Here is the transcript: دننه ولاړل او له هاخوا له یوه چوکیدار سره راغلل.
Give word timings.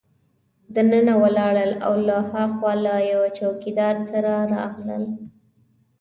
دننه 0.75 1.13
ولاړل 1.23 1.71
او 1.85 1.93
له 2.07 2.17
هاخوا 2.31 2.73
له 2.85 2.95
یوه 3.11 3.27
چوکیدار 3.37 3.95
سره 4.11 4.31
راغلل. 4.55 5.03